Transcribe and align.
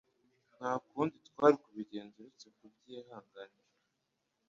Nta 0.57 0.71
kundi 0.87 1.15
twari 1.29 1.55
kubigenza 1.63 2.15
uretse 2.19 2.45
kubyihanganira. 2.57 3.67